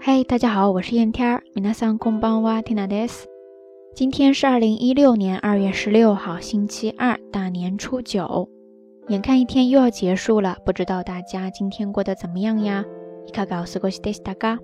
[0.00, 1.42] 嗨，大家好，我是燕天儿。
[1.54, 3.26] 皆さんこんばんは、ティナです。
[3.94, 8.48] 今天是二零一六年二月十六号，星期二，大年初九。
[9.08, 12.84] 眼看一天又要结束了，不知道大家今天过得怎么样呀？
[13.26, 14.58] いかがお過ごしでしたか？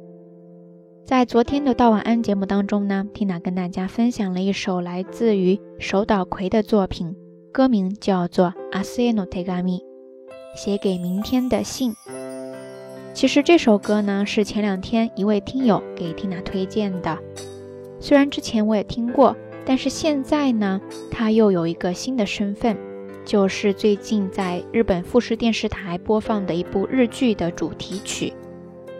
[1.05, 7.17] 在昨天的道晚安节目当中呢，Tina 跟大家分享了一首来自于手岛葵的作品，
[7.53, 9.65] 歌名叫做《明日への手紙》，
[10.55, 11.93] 写给明天的信。
[13.17, 17.19] 其实这首歌呢，是前两天一位听友给 Tina 推荐的。
[18.01, 20.81] 虽然之前我也听过，但是现在呢，
[21.11, 22.77] 他又有一个新的身份，
[23.25, 28.33] 就是最近在日本富士电视台播放的一部日剧的主题曲。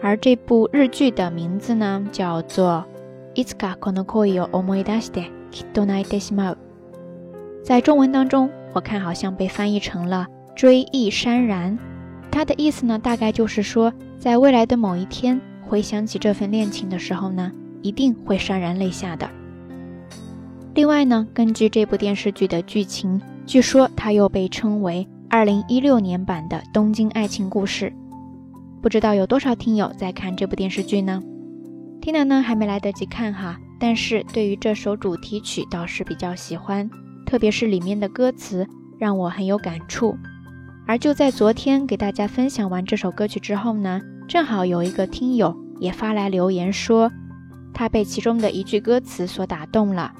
[0.01, 2.85] 而这部日剧的名字呢，叫做《
[3.41, 6.55] いつかこの恋を思い出してきっと泣いてしまう》。
[7.63, 11.77] 在中文当中，我看好像被翻译成了“追忆潸然”。
[12.30, 13.92] 它的意思呢，大概就是说。
[14.18, 19.30] 在未来的某一天，回想起这份恋情的时候呢，一定会潸然泪下的。
[20.74, 27.90] 另外呢，根据这部电视剧的剧情，据说它又被称为2016年版的《东京爱情故事》。
[28.82, 31.22] 不知道有多少听友在看这部电视剧呢
[32.00, 36.90] 听了呢还没来得及看哈，但是对于这首主题曲倒是比较喜欢，
[37.24, 38.66] 特别是里面的歌词
[38.98, 40.16] 让我很有感触。
[40.88, 47.12] 而就在昨天给大家分享完这首歌曲之后呢，正好有一个听友也发来留言说，
[47.74, 50.10] 他被其中的一句歌词所打动了。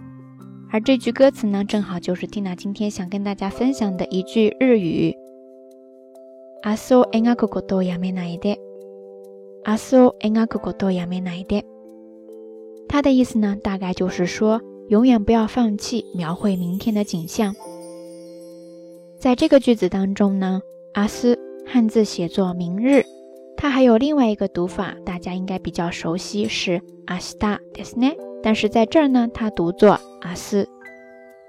[0.71, 5.17] 而这句歌词呢，正好就是蒂娜今天想跟大家分享的一句日语。
[6.65, 8.55] 阿苏恩阿古古多亚美奈的，
[9.65, 11.65] 阿苏恩阿古古多亚美奈的。
[12.91, 17.55] 它的意思呢，大概就是说，永远不要放弃描绘明天的景象。
[19.19, 20.63] 在这个句子当中呢，
[20.95, 23.05] 阿斯汉字写作明日，
[23.57, 28.15] 它还有另外一个读法，大家应该比较熟悉，是阿斯达德斯奈。
[28.45, 30.69] 但是在这儿呢，它读作阿斯。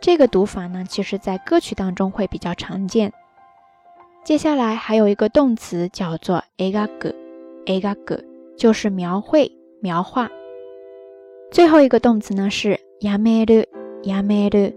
[0.02, 3.13] 这个读法呢，其实在歌曲当中会比较常见。
[4.24, 8.19] 接下来还有一个动词叫做 agaku，agaku
[8.57, 10.28] 就是描绘、描画。
[11.51, 14.74] 最后一个动词呢是 yameru，yameru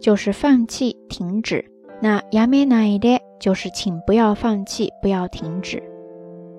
[0.00, 1.64] 就是放弃、停止。
[2.01, 5.81] 那やめないで就是请不要放弃，不要停止。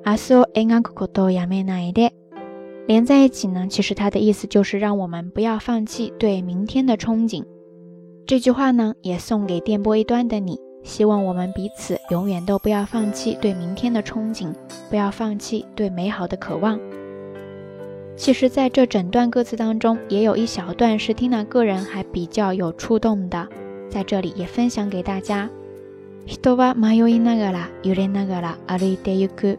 [0.04, 2.12] 明日を描くことをやめないで
[2.86, 7.44] 连在一起呢，其实它的意思就是让我们不要放弃对明天的憧憬。
[8.26, 14.52] 这句话呢，也送给电波一端的你，希望我们彼此永远都不要放弃对明天的憧憬，
[14.88, 16.78] 不要放弃对美好的渴望。
[18.16, 23.46] 其实，在这整段歌词当中，也有一小段是听娜个人还比较有触动的。
[23.90, 25.48] 在这里也分享给大家。
[26.26, 29.58] 人は迷いながら揺れながら歩いてゆく。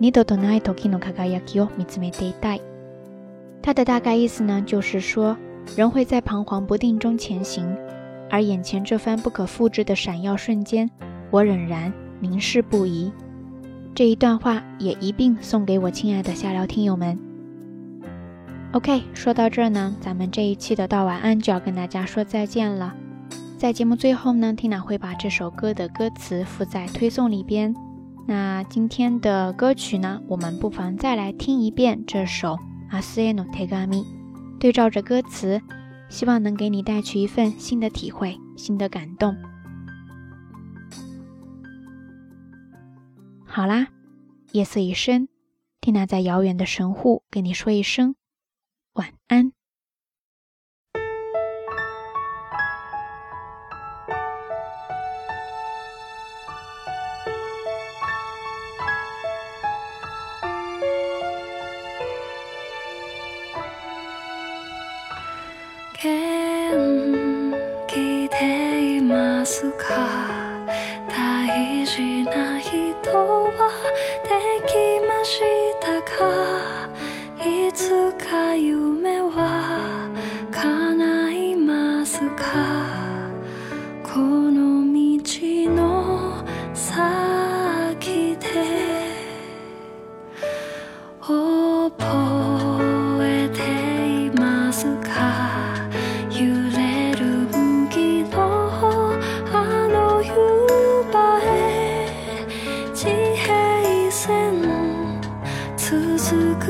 [0.00, 2.60] 二度とない時の輝きを見つめていたい。
[3.62, 5.36] 它的大概意思呢，就是说
[5.76, 7.64] 人会在彷徨不定中前行，
[8.28, 10.90] 而眼前这番不可复制的闪耀瞬间，
[11.30, 13.12] 我仍然凝视不移。
[13.94, 17.16] 这一段话也一并送给我亲爱的下聊听友们。
[18.72, 22.92] OK，说到这儿呢，咱们这一期的道晚安就要跟大家说再见了。
[23.59, 27.75] 在节目最后呢，Tina 会把这首歌的歌词附在推送里边。
[28.25, 32.53] 那今天的歌曲呢，我们不妨再来听一遍这首
[32.89, 34.03] 《阿斯耶诺泰嘎米》，
[34.59, 35.61] 对照着歌词，
[36.07, 39.35] 希望能给你带去一份新的体会、新的感动。
[43.43, 43.89] 好啦，
[44.53, 45.27] 夜色已深
[45.81, 48.15] ，Tina 在遥远的神户跟你说一声
[48.93, 49.51] 晚安。
[66.01, 67.53] 元
[67.85, 69.85] 気でいますか？
[71.09, 72.71] 大事な人
[73.11, 73.69] は
[74.23, 74.29] で
[74.65, 74.71] き
[75.05, 75.41] まし
[75.81, 76.87] たか？
[77.45, 80.07] いつか夢は
[80.51, 82.85] 叶いますか？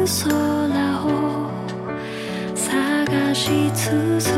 [0.08, 1.50] 空を
[2.54, 4.34] 探し続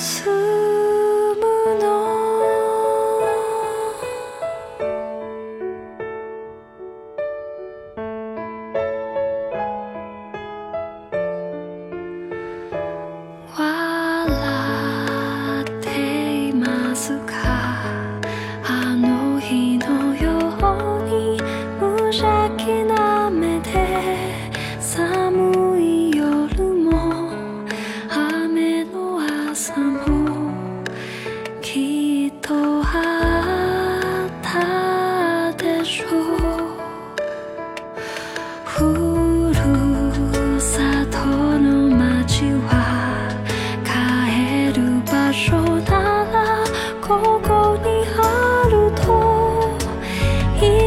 [0.00, 0.49] answer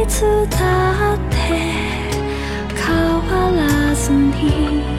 [0.06, 0.48] 伝
[3.26, 4.93] わらずに